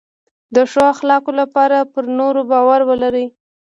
[0.55, 3.27] د ښو اخلاقو لپاره پر نورو باور ولرئ.